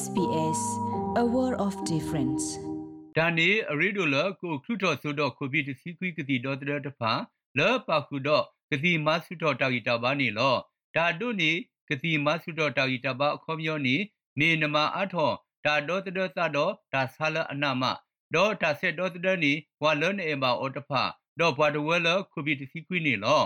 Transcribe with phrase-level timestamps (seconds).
[0.00, 0.60] SBS
[1.22, 2.44] a world of difference
[3.16, 7.12] ဒါနေအရီဒိုလကိုခရုတော်ဆိုတော့ကိုဗစ်စီကွီကတိဒေါ်တရတဖာ
[7.58, 10.56] လောပါခုတော့ကတိမဆုတော်တာဂီတာပါနေလော
[10.96, 11.52] ဒါတို့နေ
[11.88, 13.96] ကတိမဆုတော်တာဂီတာပါအခေါ်မျောနေ
[14.40, 15.30] နေနမအထော
[15.64, 17.84] ဒါဒေါ်တရသတော့ဒါဆာလအနာမ
[18.34, 19.52] ဒေါ်တာဆက်ဒေါ်တရနေ
[19.82, 21.02] ဝါလွန်နေပါအော်တဖာ
[21.38, 23.42] ဒေါ်ဘွာဒဝဲလကိုဗစ်စီကွီနေလော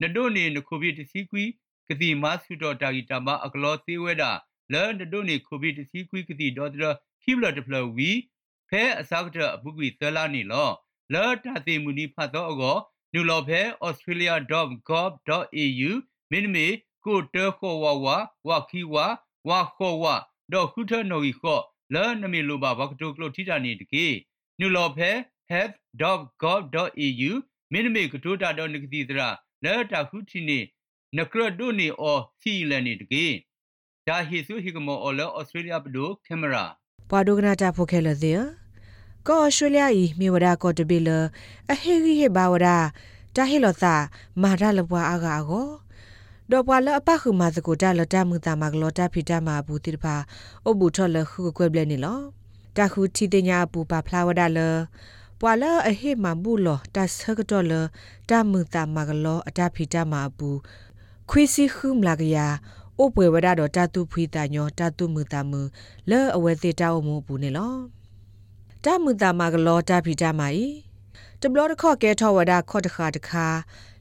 [0.00, 1.44] နဒိုနေနကိုဗစ်စီကွီ
[1.88, 4.32] ကတိမဆုတော်တာဂီတာပါအကလောသေးဝဲတာ
[4.72, 6.84] လဲနဒိုနေကိုဗစ်စီကွီကတိဒေါ်တရ
[7.22, 8.10] ခိဘလတဖလဝီ
[8.68, 10.68] ဖဲအစောက်တအပုကွေသလာနေလော
[11.14, 12.78] လောတာတိမူနီဖတ်တော့အော
[13.14, 15.90] နူလောဖဲ australia.gov.au
[16.30, 16.66] မင်းမေ
[17.04, 18.06] ကိုတခေါ်ဝဝ
[18.48, 18.94] ဝခီဝ
[19.48, 20.04] ဝခေါ်ဝ
[20.52, 21.60] ဒေါခုထနိုဤခော
[21.94, 24.06] လောနမီလိုပါဘကတိုကလိုထိတာနေတကေ
[24.60, 25.10] နူလောဖဲ
[25.50, 27.32] health.gov.au
[27.72, 29.28] မင်းမေကတိုတာတော့နကတိတရာ
[29.64, 30.58] လောတာခုတီနေ
[31.18, 33.26] နကရဒိုနေအောစီလန်နေတကေ
[34.08, 36.64] ဒါဟီဆူဟီကမောအော်လောဩစတြေးလျပဒိုကင်မရာ
[37.10, 38.42] ပွာဒိုကနာတာဖိုခဲလသေး
[39.28, 41.08] ကောဩစတြေးလျဤမြေဝဒကောတပိလ
[41.72, 42.68] အဟေဂီဟေဘာဝဒ
[43.36, 43.94] တာဟေလောသာ
[44.42, 45.66] မာဒလဘွာအာဂါကို
[46.50, 50.16] ဒေါ်ပွာလအပခုမာစကိုတာလတမှုတာမကလောတာဖီတာမာဘူးတိတပါ
[50.68, 52.18] အဘူထော်လခုကွယ်ဘလနေလော
[52.76, 54.58] တာခုတီတညာပူပါဖလာဝဒလ
[55.40, 57.72] ပွာလအဟေမဘူးလောတာဆကတော်လ
[58.30, 60.58] တာမှုတာမကလောအတာဖီတာမာဘူး
[61.30, 62.38] ခွီစီခုမလာကရ
[62.98, 65.60] အိုပွေဝဒတော့တတုဖွီတာညောတတုမှုတာမှု
[66.10, 67.74] လဲအဝဲသေးတောက်မှုဘူးနေလော
[68.84, 70.66] တမှုတာမကလောတဖီတာမာဤ
[71.40, 73.46] တဘလတခော့ကဲထောဝဒခော့တခါတခါ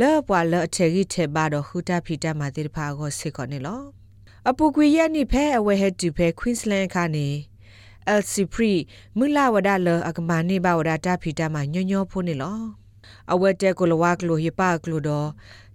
[0.00, 3.82] လဲပွာလဲအချေကြီးထဲပါတော့ဟူတဖီတာမာတိတဖာကိုစစ်ခေါနေလော
[4.48, 7.26] အပူကွေရနိဖဲအဝဲဟက်တူဖဲကွင်းစလန်ခါနေ
[8.08, 8.74] အယ်စီပရီ
[9.18, 12.60] မူလာဝဒလအကမာနေဘဝဒတာဖီတာမာညညောဖိုးနေလော
[13.32, 15.28] အဝဲတဲကိုလဝကလိုဟိပါကလိုတော့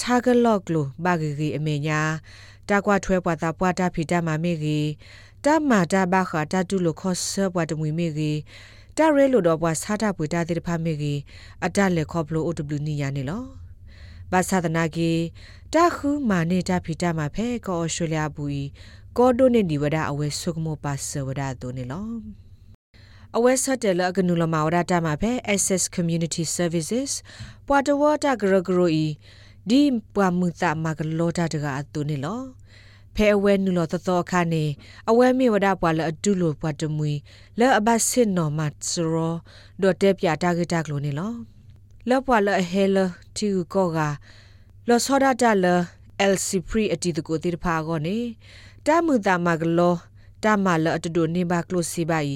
[0.00, 2.00] တာဂလော့ကလိုဘာဂီဂီအမေညာ
[2.68, 4.88] တာကွာထွဲပွားတာပွားတာဖီတာမာမေကြီး
[5.44, 8.38] တာမာတာဘာခတာတူလိုခော့ဆပွားတမွေမေကြီး
[8.96, 11.18] တာရဲလိုတော့ပွားစားတာပွေတာတဲ့ဖာမေကြီး
[11.64, 13.44] အတလက်ခော့ဘလို OW နီယာနေလော
[14.32, 15.20] ဘာသာဒနာကြီး
[15.74, 18.66] တာခုမာနေတာဖီတာမာဖဲကောဩစတြေးလျဘူး
[19.18, 22.08] ကောဒိုနေဒီဝဒအဝဲဆုကမောပါဆဝဒတိုနေလော
[23.36, 27.10] အဝဲဆက်တယ်လကနူလမာဝဒတာမှာဖဲ Access Community Services
[27.66, 29.06] ပွာတဝတာဂရဂရိုဤ
[29.70, 29.80] ဒီ
[30.14, 32.40] ပွာမှုသမကလောတာတကအတူနေလော
[33.14, 34.64] ဖဲအဝဲနုလောတသောခါနေ
[35.10, 37.12] အဝဲမြေဝဒပွာလအတူလိုပွာတမွေ
[37.58, 39.34] လဲအဘဆစ်နော်မတ်စရော
[39.82, 41.32] ဒေါ်တဲပြတာဂတာကလိုနေလော
[42.08, 42.96] လောပွာလအဟဲလ
[43.36, 43.98] တီကိုက
[44.88, 45.66] လောစောဒတာလ
[46.32, 48.16] LC pre အတီတကိုတိတဖာကောနေ
[48.86, 49.94] တာမှုသမကလော
[50.44, 52.34] တာမလအတူတူနေပါကလိုစီပါဤ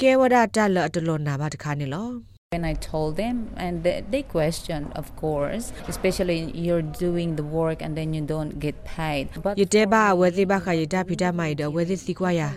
[0.00, 2.08] ကဲဝဒတာလအတလောနာပါတခါနေလော
[2.56, 7.84] when I told them, and they, they questioned, of course, especially you're doing the work
[7.84, 9.28] and then you don't get paid.
[9.44, 12.50] But yete ba wedi ba kha yeta phita mai de wedi sikwa ya.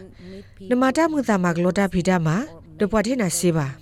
[0.72, 2.48] Namata mu ta ma glota phita ma
[2.80, 3.76] de pwa the na se ba.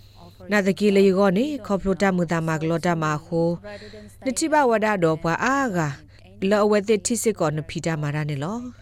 [0.50, 3.62] Na de ki le yo ni khoplota mu ta ma glota ma kho.
[4.26, 5.90] Ni ti ba wada do pwa a ga.
[6.42, 8.74] Lo wedi thi sik ko na phita ma ra ni lo.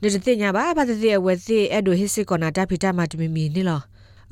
[0.00, 3.04] De de nya ba ba de de wedi edo hisik ko na ta phita ma
[3.04, 3.84] tmi mi ni lo.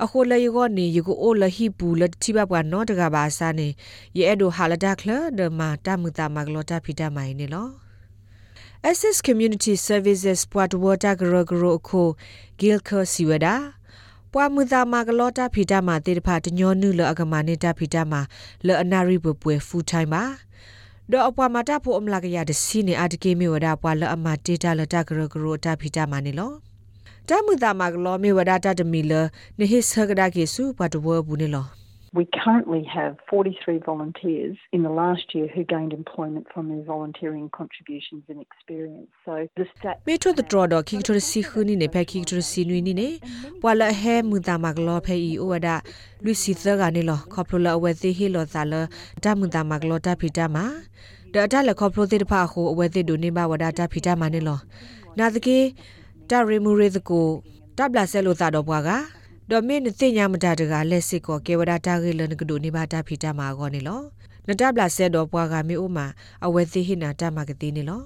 [0.03, 3.67] အခုလေယောနေယကိုအိုလဟိပူလတိဘပွားနောတကဘာစာနေ
[4.17, 7.69] ယေအဒိုဟာလဒါခလဒမတာမူတာမဂလောတာဖီတာမိုင်နေလော
[8.97, 12.01] SS Community Services ပွားတဝတာဂရဂရခု
[12.59, 13.55] ဂီလ်ခစီဝဒါ
[14.33, 18.21] ပွားမူတာမဂလောတာဖီတာမာတေတဖာတညောနုလအကမာနေတာဖီတာမာ
[18.67, 20.23] လအနာရိဘပွေဖူထိုင်ပါ
[21.11, 26.68] ဒေါ်အပွားမတာဖို့အမလာကရတစီနေအတကေမီဝဒါပွားလအမတေတာလတာဂရဂရတာဖီတာမာနေလော
[27.29, 29.13] တမှုတာမကလောမေဝဒတာတမီလ
[29.59, 31.67] နေဟိဆကဒါကေစုပတ်ဝဘူးနေလော
[32.11, 37.49] We currently have 43 volunteers in the last year who gained employment from their volunteering
[37.59, 39.09] contributions and experience.
[39.25, 42.23] So the stat Me to the draw dog ki to si khuni ne phe ki
[42.31, 43.19] to si nui ni ne
[43.61, 45.75] wala he mu ta ma glo phe i o da
[46.23, 48.81] lu si tha ga ne lo khoplo la we thi hi lo ta la
[49.23, 50.65] ta mu ta ma glo ta phi ta ma
[51.33, 53.69] da da la khoplo thi da pha ho we thi do ne ba wa da
[53.77, 54.57] ta phi ta ma ne lo
[55.17, 55.57] na the ke
[56.31, 57.27] တရီမူရီသကို
[57.77, 58.89] တပ်လာဆဲလို့သာတော့ဘွားက
[59.49, 64.01] ဒေါ်မင်းသိညာမတာတကလက်စစ်ကိုကေဝဒတာခေလနကဒိုနေပါတာဖီတာမာကောနေလော
[64.47, 66.05] နတပ်လာဆဲတော့ဘွားကမေအိုမာ
[66.45, 68.01] အဝဲသိဟိနာတမကတိနေလော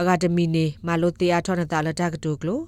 [0.00, 2.60] အကဒမီနေမာလို့တရားထောနတာလတကဒိုကလို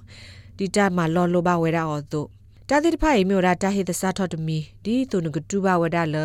[0.57, 2.27] ဒီတမလောလိုဘဝဲရအောတို့
[2.69, 6.15] တာတိတဖိုင်မြို့ရာတာဟိတစာထောတမီဒီတုန်ကတူဘဝဒလ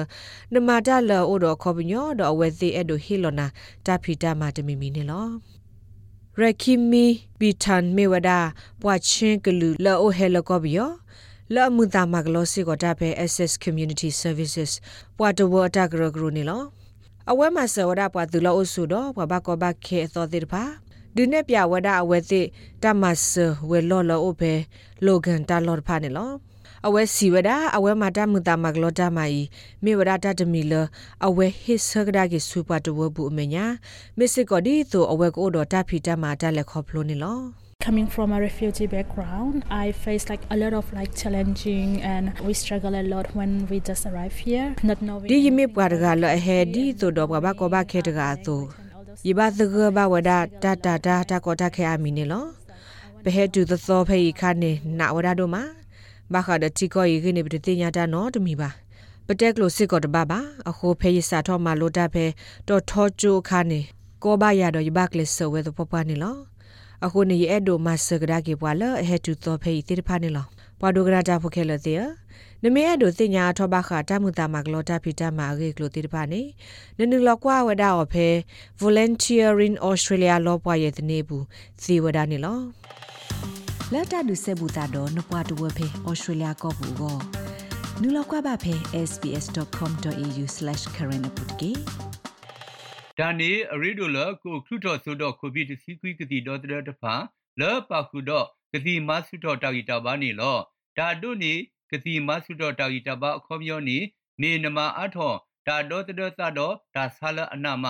[0.52, 3.46] နမတာလောအိုတော့ခေါပညောတော့အဝဲသိအဲ့ဒိုဟီလောနာ
[3.86, 5.26] တာဖီတာမာတမီမီနေလော
[6.40, 7.04] ရခိမီ
[7.38, 8.30] ဘီထန်မေဝဒ
[8.82, 10.90] ပွာချင်းကလူလောဟဲလကောဘီယော
[11.54, 14.72] လောမှုတာမကလောစီကိုတာပဲ SS Community Services
[15.18, 16.62] ပွာတဝတာဂရဂရနီလော
[17.30, 20.62] အဝဲမှာဆဝဒပွာသူလောအဆုတော့ဘဘကောဘခေသောတိတပါ
[21.16, 22.42] ဒုနဲ့ပြဝဒအဝဲသိ
[22.82, 23.30] တမဆ
[23.70, 24.52] ဝဲလော်လော်အိုပဲ
[25.04, 26.30] လိုဂန်တာလော်ဖာနေလော
[26.86, 29.40] အဝဲစီဝဒအဝဲမာတမှုတာမကလောတာမိုင်
[29.84, 30.72] မေဝဒတာတမီလ
[31.26, 33.64] အဝဲဟစ်ဆဂဒါကေစူပါတဝဘူးအမညာ
[34.18, 37.38] မစ်စစ်ကောဒီတိုအဝဲကိုတော့တာဖီတမာတာလက်ခေါပလိုနေလော
[37.86, 42.52] coming from a refugee background i face like a lot of like challenging and we
[42.62, 48.60] struggle a lot when we just arrive here not knowing ဒီယမိပွားတကလောအဟဲဒီဆိုတော့ဘာကောဘာခဲတကာဆို
[49.28, 50.38] ယဘသကဘဝဒတာ
[50.84, 52.44] တာတာတာကောတာခဲအမီနေလော
[53.24, 55.64] ဘဟဲတူသောဖေခါနေနာဝဒတို့မှာ
[56.32, 58.70] ဘာခါဒတီကိုယေနေပတိညာတာနော်တမီပါ
[59.26, 62.24] ပတက်ကလိုစစ်ကောတဘာဘာအခုဖေးစာထောမှာလိုတာဖဲ
[62.68, 63.80] တော့ထောကျိုခါနေ
[64.22, 66.36] ကောဘာရတော့ယဘကလဆဝဲတော့ပပနေလော
[67.04, 70.46] အခုနေရဲ့ဒိုမဆကဒါကေပွာလဟဲတူသောဖေးတိဖာနေလော
[70.80, 72.02] ပွာဒိုဂရာတာဖိုခဲလတဲ့
[72.62, 76.42] နမေအဒိုစညာထောဘခတာမှုတာမကလောတာဖီတာမာရေကလိုတိတပါနေ
[76.98, 78.28] နနလကွာဝဒါအဖေ
[78.80, 81.44] volunteering australia လောပွားရဲ့တနေဘူး
[81.82, 82.58] စီဝဒါနေလော
[83.94, 87.16] လက်တာဒုဆေဘူတာတော့နပွားတဝဖေ australia ကောဘူးကို
[88.00, 88.74] နူလောက်ကွာပါဖေ
[89.08, 91.72] sbs.com.au/current ပုတ်ကေ
[93.18, 97.14] ဒါနေအရီဒိုလကိုခရုတော်ဆိုတော့ကိုဗစ်စီကွီကတိဒေါ်တရတဖာ
[97.60, 100.58] လောပါခုတော့ကတိမဆုတော်တာဂီတာပါနေလော
[100.98, 101.54] ဒါတို့နေ
[101.90, 103.98] ကတိမဆုတော်တာဂီတာပါအခေါ်မျောနေ
[104.42, 105.32] နေနမအထော
[105.66, 107.84] ဒါဒေါ်တရသတော့ဒါဆာလအနာမ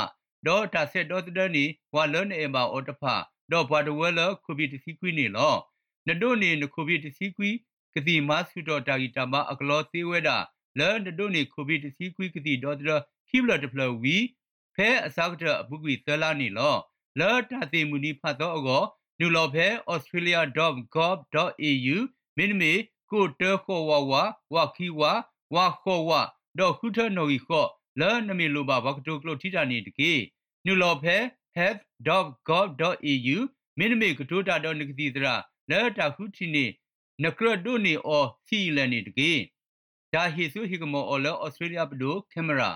[0.47, 1.65] ဒေါ်တာဆက်ဒေါ်တရနီ
[1.95, 3.15] ဝါလွန်အေဘာအော်တဖာ
[3.53, 5.57] ဒေါ်ဘွာဒဝဲလကိုဗစ်စီကွီနေလော
[6.09, 7.51] နဒိုနေနကိုဗစ်စီကွီ
[7.95, 10.37] ကတိမဆုတော်တာဂီတာပါအကလောသေးဝဲတာ
[10.79, 12.91] လဲနဒိုနေကိုဗစ်စီကွီကတိဒေါ်တရ
[13.29, 14.17] ခိဘလတဖလဝီ
[14.75, 16.75] ဖဲအစောက်တအပုကွေသလာနီလော
[17.21, 18.85] လောတာတိမူနီဖတ်တော့အော
[19.21, 21.97] နူလောဖဲ australia.gov.au
[22.37, 22.73] မင်းမေ
[23.11, 24.13] ကိုတခောဝဝ
[24.55, 25.01] ဝခီဝ
[25.55, 26.11] ဝခောဝ
[26.59, 27.67] ဒေါခုထနိုဤခော
[28.01, 30.13] လောနမီလိုပါဘကတိုကလိုထိတာနေတကေ
[30.67, 31.17] နူလောဖဲ
[31.57, 33.39] health.gov.au
[33.79, 35.35] မင်းမေကတိုတာတော့နကတိတရာ
[35.71, 36.67] လောတာခုတီနေ
[37.23, 39.33] နကရဒိုနီအောစီလန်နေတကေ
[40.13, 42.71] ဒါဟီဆူဟီကမောအော်လောဩစတြေးလျပဒိုကင်မရာ